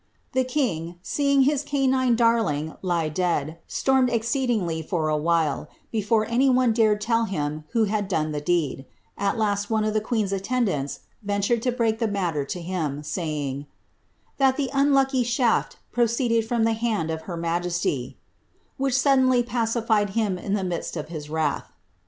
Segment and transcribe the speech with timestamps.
[0.19, 6.25] * The king, seeing his canine darling lie dead, stormed exceedingly for a while, bdbre
[6.27, 10.01] any one dared tell him who had done the deed; at last, «>ne of the
[10.01, 13.65] queen^s attendants ventured to break the matter to him, say ing, ^
[14.39, 18.17] that the unlucky shaft proceeded from the hand of her majesty,'*
[18.77, 21.71] which suddenly pacified him in the midst of his wrath.